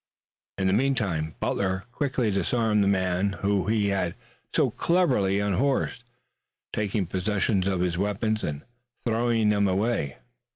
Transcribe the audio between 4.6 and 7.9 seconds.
cleverly unhorsed, taking possession of